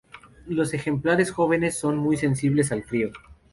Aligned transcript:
Los 0.47 0.73
ejemplares 0.73 1.29
jóvenes 1.29 1.77
son 1.77 1.97
muy 1.97 2.17
sensibles 2.17 2.71
al 2.71 2.81
frío. 2.83 3.11